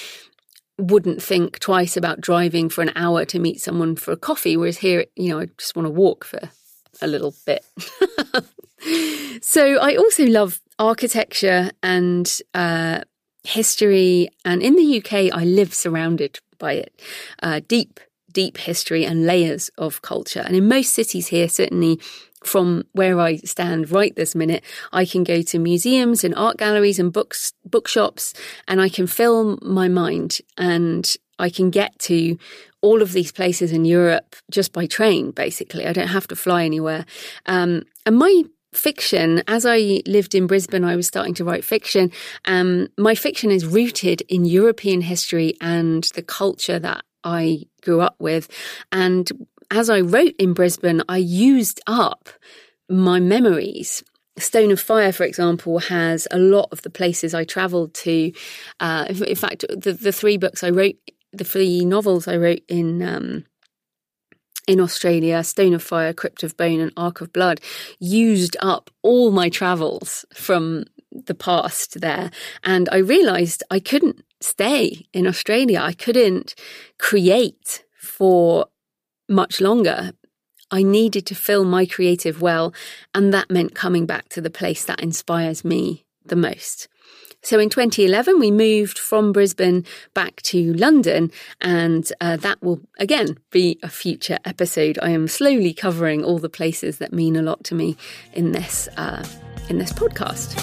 [0.76, 4.78] wouldn't think twice about driving for an hour to meet someone for a coffee, whereas
[4.78, 6.50] here, you know, I just want to walk for
[7.00, 7.64] a little bit.
[9.42, 13.02] so I also love architecture and uh,
[13.44, 17.00] history, and in the UK, I live surrounded by it.
[17.42, 18.00] Uh, deep,
[18.32, 20.42] deep history and layers of culture.
[20.44, 22.00] And in most cities here, certainly
[22.44, 26.98] from where I stand right this minute, I can go to museums and art galleries
[26.98, 28.34] and books, bookshops,
[28.66, 32.38] and I can fill my mind and I can get to
[32.80, 35.86] all of these places in Europe just by train, basically.
[35.86, 37.04] I don't have to fly anywhere.
[37.46, 42.12] Um, and my fiction, as I lived in Brisbane, I was starting to write fiction.
[42.44, 48.16] Um, my fiction is rooted in European history and the culture that I grew up
[48.18, 48.48] with.
[48.92, 49.28] And
[49.70, 52.28] as I wrote in Brisbane, I used up
[52.88, 54.02] my memories.
[54.38, 58.32] Stone of Fire, for example, has a lot of the places I travelled to.
[58.78, 60.96] Uh, in fact, the, the three books I wrote
[61.32, 63.44] the three novels I wrote in um,
[64.66, 67.60] in Australia, Stone of Fire, Crypt of Bone, and Ark of Blood,
[67.98, 72.30] used up all my travels from the past there.
[72.62, 75.80] And I realized I couldn't stay in Australia.
[75.80, 76.54] I couldn't
[76.98, 78.66] create for
[79.26, 80.12] much longer.
[80.70, 82.74] I needed to fill my creative well,
[83.14, 86.88] and that meant coming back to the place that inspires me the most.
[87.48, 91.30] So in 2011, we moved from Brisbane back to London,
[91.62, 94.98] and uh, that will again be a future episode.
[95.00, 97.96] I am slowly covering all the places that mean a lot to me
[98.34, 99.26] in this uh,
[99.70, 100.60] in this podcast.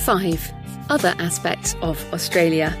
[0.00, 0.50] Five
[0.88, 2.74] other aspects of Australia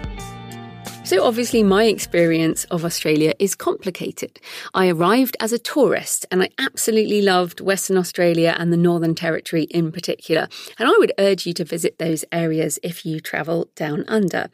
[1.06, 4.40] so, obviously, my experience of Australia is complicated.
[4.74, 9.62] I arrived as a tourist and I absolutely loved Western Australia and the Northern Territory
[9.70, 10.48] in particular.
[10.80, 14.48] And I would urge you to visit those areas if you travel down under.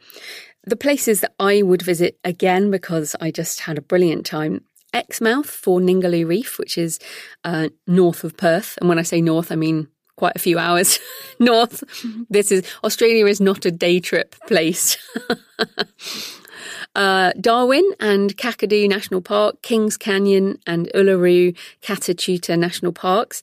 [0.63, 4.63] The places that I would visit again because I just had a brilliant time
[4.93, 6.99] Exmouth for Ningaloo Reef, which is
[7.43, 8.77] uh, north of Perth.
[8.79, 10.99] And when I say north, I mean quite a few hours
[11.39, 11.83] north.
[12.29, 14.97] This is Australia is not a day trip place.
[16.95, 23.41] uh, Darwin and Kakadu National Park, Kings Canyon and Uluru Kata National Parks,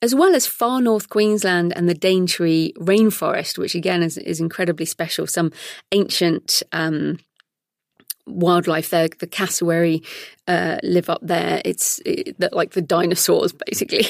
[0.00, 4.86] as well as far north Queensland and the Daintree Rainforest, which again is, is incredibly
[4.86, 5.26] special.
[5.26, 5.50] Some
[5.92, 7.18] ancient um,
[8.26, 9.08] wildlife there.
[9.08, 10.02] The cassowary
[10.46, 11.60] uh, live up there.
[11.64, 14.06] It's it, like the dinosaurs, basically.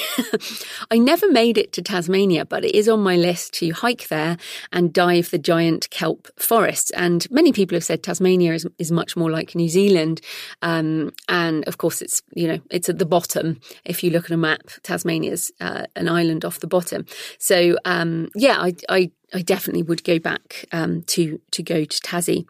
[0.90, 4.37] I never made it to Tasmania, but it is on my list to hike there
[4.72, 6.90] and dive the giant kelp forests.
[6.90, 10.20] And many people have said Tasmania is, is much more like New Zealand.
[10.62, 13.61] Um, and of course, it's you know it's at the bottom.
[13.85, 17.07] If you look at a map, Tasmania's uh, an island off the bottom.
[17.38, 22.00] So um, yeah, I, I, I definitely would go back um, to to go to
[22.00, 22.46] Tassie.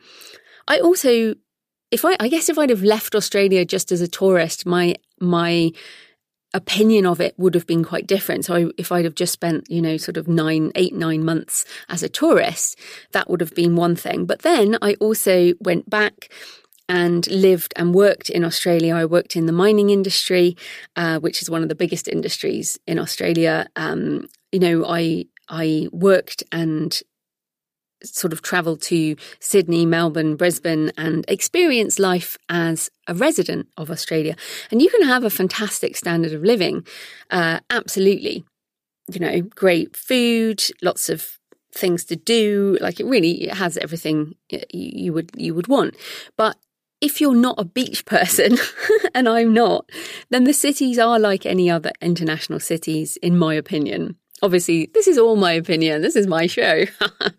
[0.66, 1.34] I also
[1.94, 5.70] if I, I guess if I'd have left Australia just as a tourist, my my
[6.52, 8.44] opinion of it would have been quite different.
[8.44, 11.64] So I, if I'd have just spent, you know, sort of nine, eight, nine months
[11.88, 12.78] as a tourist,
[13.12, 14.24] that would have been one thing.
[14.24, 16.28] But then I also went back
[16.88, 18.94] and lived and worked in Australia.
[18.94, 20.56] I worked in the mining industry,
[20.96, 23.66] uh, which is one of the biggest industries in Australia.
[23.76, 27.00] Um, you know, I I worked and
[28.04, 34.36] sort of travel to Sydney, Melbourne, Brisbane, and experience life as a resident of Australia.
[34.70, 36.86] And you can have a fantastic standard of living,
[37.30, 38.44] uh, absolutely.
[39.12, 41.38] You know, great food, lots of
[41.74, 42.78] things to do.
[42.80, 44.34] Like it really it has everything
[44.70, 45.96] you would you would want.
[46.36, 46.56] But
[47.00, 48.56] if you're not a beach person,
[49.14, 49.90] and I'm not,
[50.30, 55.18] then the cities are like any other international cities, in my opinion obviously, this is
[55.18, 56.02] all my opinion.
[56.02, 56.84] This is my show.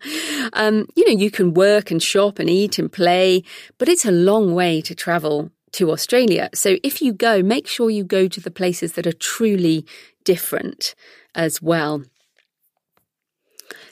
[0.52, 3.42] um, you know, you can work and shop and eat and play,
[3.78, 6.48] but it's a long way to travel to Australia.
[6.54, 9.86] So if you go, make sure you go to the places that are truly
[10.24, 10.94] different
[11.34, 12.02] as well.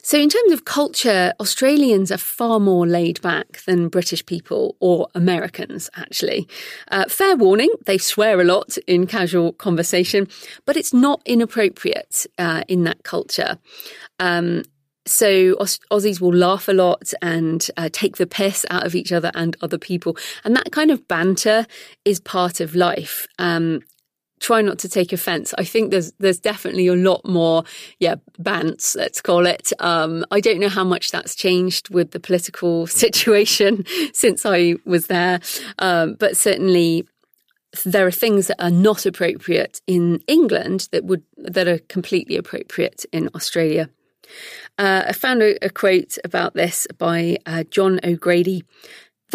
[0.05, 5.09] So, in terms of culture, Australians are far more laid back than British people or
[5.15, 6.47] Americans, actually.
[6.91, 10.29] Uh, fair warning, they swear a lot in casual conversation,
[10.67, 13.57] but it's not inappropriate uh, in that culture.
[14.21, 14.65] Um,
[15.07, 15.55] so
[15.91, 19.57] Aussies will laugh a lot and uh, take the piss out of each other and
[19.63, 21.67] other people, and that kind of banter
[22.05, 23.27] is part of life.
[23.39, 23.81] Um,
[24.45, 25.55] try not to take offense.
[25.57, 27.65] I think there's there's definitely a lot more,
[27.99, 29.73] yeah, bants, let's call it.
[29.81, 35.07] Um, I don't know how much that's changed with the political situation since I was
[35.07, 35.41] there,
[35.79, 37.07] um, but certainly
[37.87, 43.07] there are things that are not appropriate in England that would that are completely appropriate
[43.13, 43.89] in Australia.
[44.77, 48.65] Uh, I found a, a, quote about this by uh, John O'Grady.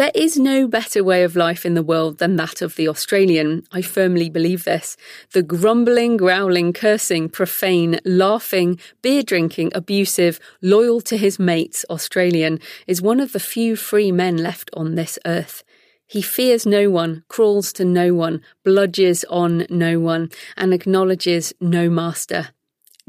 [0.00, 3.64] There is no better way of life in the world than that of the Australian.
[3.70, 4.96] I firmly believe this.
[5.34, 13.02] The grumbling, growling, cursing, profane, laughing, beer drinking, abusive, loyal to his mates Australian is
[13.02, 15.64] one of the few free men left on this earth.
[16.06, 21.90] He fears no one, crawls to no one, bludges on no one, and acknowledges no
[21.90, 22.54] master.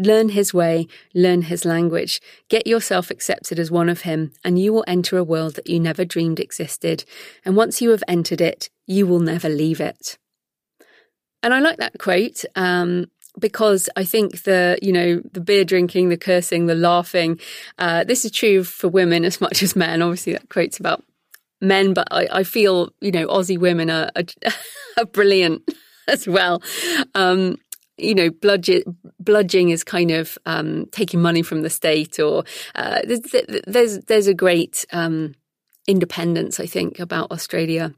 [0.02, 4.74] Learn his way, learn his language, get yourself accepted as one of him, and you
[4.74, 7.06] will enter a world that you never dreamed existed.
[7.45, 10.18] And once you have entered it, you will never leave it.
[11.43, 16.10] And I like that quote um, because I think the you know the beer drinking,
[16.10, 17.39] the cursing, the laughing.
[17.78, 20.02] Uh, this is true for women as much as men.
[20.02, 21.04] Obviously, that quote's about
[21.62, 24.24] men, but I, I feel you know Aussie women are, are,
[24.97, 25.70] are brilliant
[26.08, 26.62] as well.
[27.16, 27.58] Um,
[28.02, 28.84] you know, bludging,
[29.24, 32.43] bludging is kind of um, taking money from the state, or
[32.76, 33.22] uh, there's,
[33.68, 35.36] there's there's a great um,
[35.88, 37.93] independence, I think, about Australia.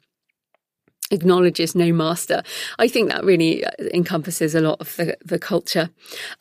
[1.12, 2.42] Acknowledges no master.
[2.80, 5.90] I think that really uh, encompasses a lot of the, the culture.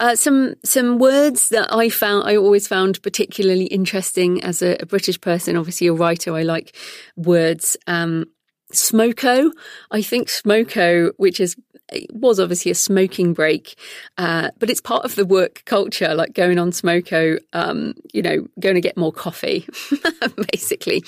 [0.00, 4.86] Uh, some some words that I found I always found particularly interesting as a, a
[4.86, 5.56] British person.
[5.56, 6.74] Obviously, a writer, I like
[7.16, 7.76] words.
[7.86, 8.26] Um,
[8.72, 9.50] smoko.
[9.90, 11.56] I think smoko, which is
[11.92, 13.78] it was obviously a smoking break,
[14.18, 18.46] uh, but it's part of the work culture, like going on smoko, um, you know,
[18.60, 19.66] going to get more coffee,
[20.52, 21.04] basically.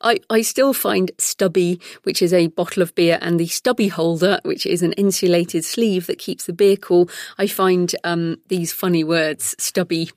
[0.00, 4.40] I, I still find stubby, which is a bottle of beer, and the stubby holder,
[4.42, 7.08] which is an insulated sleeve that keeps the beer cool.
[7.38, 10.10] I find um, these funny words, stubby,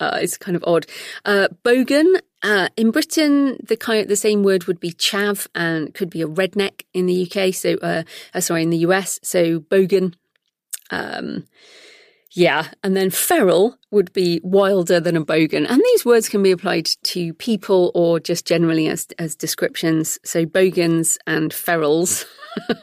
[0.00, 0.86] uh, is kind of odd.
[1.24, 5.94] Uh, bogan uh, in Britain, the kind of, the same word would be chav and
[5.94, 7.54] could be a redneck in the UK.
[7.54, 8.02] So, uh,
[8.34, 9.20] uh, sorry, in the US.
[9.22, 10.14] So bogan.
[10.90, 11.44] Um,
[12.32, 16.52] yeah, and then feral would be wilder than a bogan, and these words can be
[16.52, 20.16] applied to people or just generally as as descriptions.
[20.24, 22.24] So bogans and ferals,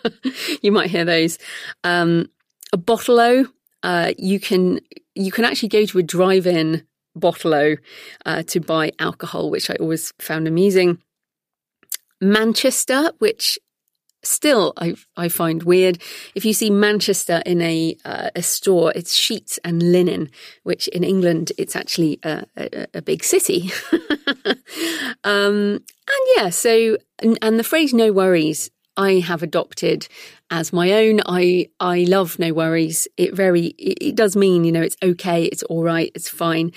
[0.61, 1.37] you might hear those.
[1.85, 2.29] Um,
[2.73, 3.45] a bottle
[3.83, 4.79] uh, you can
[5.15, 6.85] you can actually go to a drive-in
[7.17, 7.75] bottle
[8.25, 11.01] uh, to buy alcohol, which I always found amusing.
[12.19, 13.59] Manchester, which
[14.23, 16.01] still I, I find weird.
[16.35, 20.29] If you see Manchester in a uh, a store, it's sheets and linen,
[20.63, 23.71] which in England it's actually a, a, a big city.
[25.23, 30.07] um, and yeah, so and, and, the phrase "no worries" I have adopted
[30.49, 31.21] as my own.
[31.25, 33.07] I I love no worries.
[33.17, 36.71] It very it, it does mean you know it's okay, it's all right, it's fine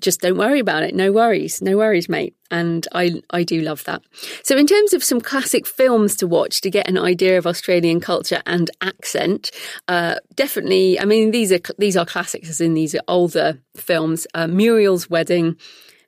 [0.00, 0.94] just don't worry about it.
[0.94, 1.62] No worries.
[1.62, 2.34] No worries, mate.
[2.50, 4.02] And I, I do love that.
[4.42, 8.00] So, in terms of some classic films to watch to get an idea of Australian
[8.00, 9.50] culture and accent,
[9.88, 10.98] uh, definitely.
[11.00, 14.26] I mean, these are these are classics, as in these are older films.
[14.34, 15.56] Uh, Muriel's Wedding,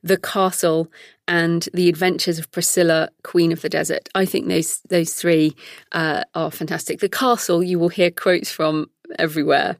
[0.03, 0.91] The Castle,
[1.29, 4.09] and The Adventures of Priscilla, Queen of the Desert.
[4.15, 5.57] I think those those three
[5.93, 7.01] uh, are fantastic.
[7.01, 9.77] The Castle, you will hear quotes from everywhere.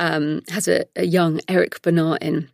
[0.00, 2.50] Um, has a, a young Eric Bana in.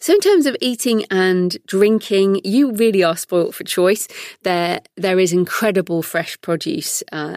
[0.00, 4.08] So, in terms of eating and drinking, you really are spoilt for choice.
[4.42, 7.36] There, there is incredible fresh produce uh,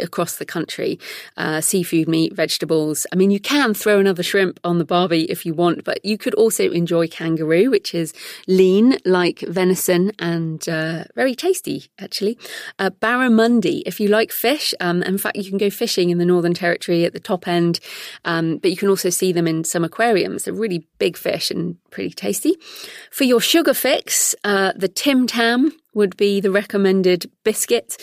[0.00, 0.98] across the country
[1.36, 3.06] uh, seafood, meat, vegetables.
[3.12, 6.18] I mean, you can throw another shrimp on the barbie if you want, but you
[6.18, 8.12] could also enjoy kangaroo, which is
[8.46, 12.38] lean like venison and uh, very tasty, actually.
[12.78, 14.74] Uh, barramundi, if you like fish.
[14.80, 17.80] Um, in fact, you can go fishing in the Northern Territory at the top end,
[18.24, 20.44] um, but you can also see them in some aquariums.
[20.44, 22.56] They're really big fish and pretty tasty.
[23.10, 27.96] For your sugar fix, uh, the Tim Tam would be the recommended biscuit.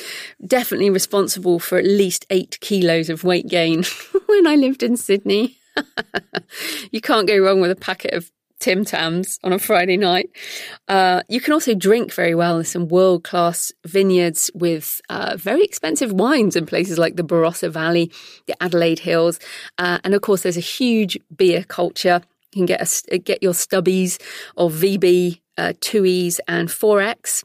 [0.45, 3.83] Definitely responsible for at least eight kilos of weight gain
[4.25, 5.57] when I lived in Sydney.
[6.91, 10.29] you can't go wrong with a packet of Tim Tams on a Friday night.
[10.87, 12.55] Uh, you can also drink very well.
[12.55, 17.69] There's some world class vineyards with uh, very expensive wines in places like the Barossa
[17.69, 18.11] Valley,
[18.47, 19.39] the Adelaide Hills.
[19.77, 22.21] Uh, and of course, there's a huge beer culture.
[22.55, 24.17] You can get a, get your stubbies
[24.55, 27.43] of VB, uh, Tooheys, and 4X.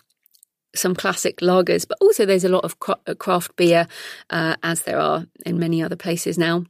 [0.76, 2.78] Some classic lagers, but also there's a lot of
[3.18, 3.88] craft beer,
[4.30, 6.64] uh, as there are in many other places now.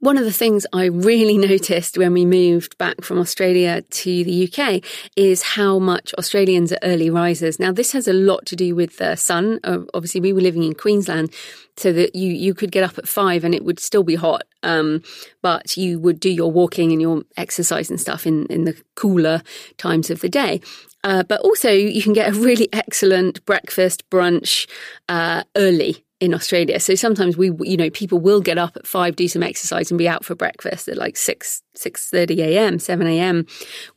[0.00, 4.46] One of the things I really noticed when we moved back from Australia to the
[4.46, 4.84] UK
[5.16, 7.58] is how much Australians are early risers.
[7.58, 9.58] Now, this has a lot to do with the sun.
[9.64, 11.32] Obviously, we were living in Queensland,
[11.78, 14.42] so that you you could get up at five and it would still be hot,
[14.62, 15.02] um,
[15.42, 19.42] but you would do your walking and your exercise and stuff in in the cooler
[19.78, 20.60] times of the day.
[21.04, 24.68] Uh, but also, you can get a really excellent breakfast brunch
[25.08, 26.80] uh, early in Australia.
[26.80, 29.98] So sometimes we, you know, people will get up at five, do some exercise, and
[29.98, 33.46] be out for breakfast at like six, six thirty a.m., seven a.m.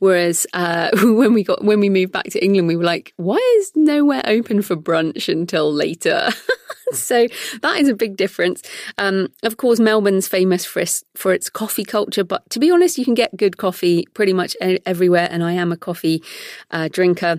[0.00, 3.38] Whereas uh, when we got when we moved back to England, we were like, why
[3.58, 6.28] is nowhere open for brunch until later?
[6.92, 7.26] so
[7.62, 8.62] that is a big difference.
[8.98, 12.98] Um, of course, Melbourne's famous for its, for its coffee culture, but to be honest,
[12.98, 16.22] you can get good coffee pretty much everywhere, and I am a coffee
[16.70, 17.38] uh, drinker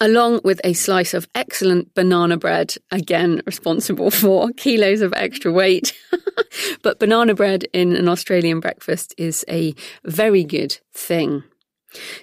[0.00, 5.92] along with a slice of excellent banana bread, again responsible for kilos of extra weight.
[6.82, 9.74] but banana bread in an Australian breakfast is a
[10.04, 11.42] very good thing.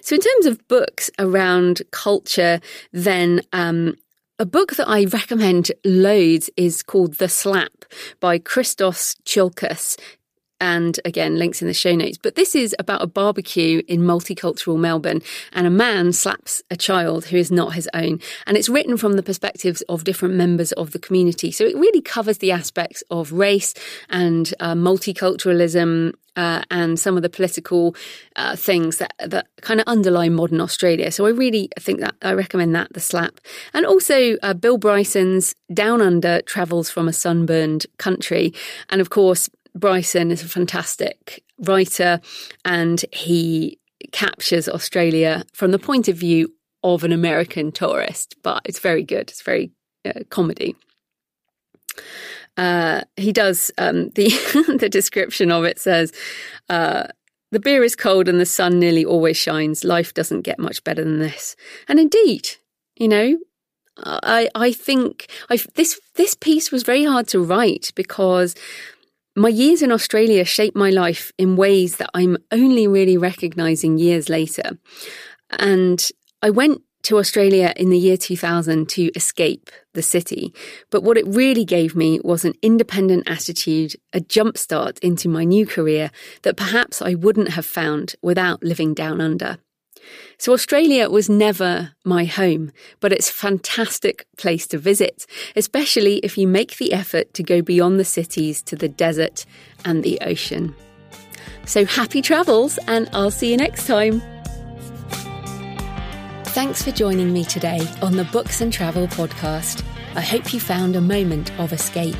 [0.00, 2.60] So, in terms of books around culture,
[2.92, 3.96] then um,
[4.38, 7.84] a book that I recommend loads is called The Slap
[8.20, 9.96] by Christos Tsiolkas
[10.60, 12.18] and again, links in the show notes.
[12.18, 17.26] But this is about a barbecue in multicultural Melbourne, and a man slaps a child
[17.26, 18.20] who is not his own.
[18.46, 21.50] And it's written from the perspectives of different members of the community.
[21.50, 23.74] So it really covers the aspects of race
[24.08, 26.12] and uh, multiculturalism.
[26.36, 27.96] Uh, and some of the political
[28.36, 31.10] uh, things that that kind of underlie modern Australia.
[31.10, 33.40] So I really think that I recommend that the slap,
[33.72, 38.52] and also uh, Bill Bryson's Down Under travels from a sunburned country,
[38.90, 42.20] and of course Bryson is a fantastic writer
[42.64, 43.78] and he
[44.12, 46.52] captures Australia from the point of view
[46.82, 49.30] of an American tourist, but it's very good.
[49.30, 49.72] It's very
[50.04, 50.76] uh, comedy.
[52.56, 54.28] Uh, he does um, the
[54.78, 56.12] the description of it says
[56.68, 57.06] uh,
[57.52, 59.84] the beer is cold and the sun nearly always shines.
[59.84, 61.56] Life doesn't get much better than this,
[61.88, 62.50] and indeed,
[62.96, 63.38] you know,
[63.98, 68.54] I I think I this this piece was very hard to write because
[69.36, 74.28] my years in Australia shaped my life in ways that I'm only really recognizing years
[74.28, 74.78] later.
[75.50, 76.04] And
[76.42, 80.52] I went to Australia in the year 2000 to escape the city.
[80.90, 85.66] But what it really gave me was an independent attitude, a jumpstart into my new
[85.66, 86.10] career
[86.42, 89.58] that perhaps I wouldn't have found without living down under.
[90.38, 96.36] So Australia was never my home, but it's a fantastic place to visit, especially if
[96.36, 99.46] you make the effort to go beyond the cities to the desert
[99.84, 100.74] and the ocean.
[101.64, 104.22] So happy travels, and I'll see you next time.
[106.56, 109.84] Thanks for joining me today on the Books and Travel podcast.
[110.14, 112.16] I hope you found a moment of escape.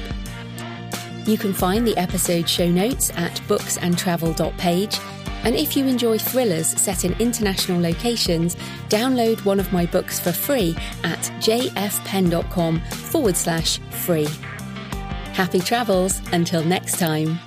[1.27, 4.99] You can find the episode show notes at booksandtravel.page
[5.47, 8.57] and if you enjoy thrillers set in international locations,
[8.89, 14.27] download one of my books for free at jfpenn.com forward slash free.
[15.35, 17.39] Happy travels until next time.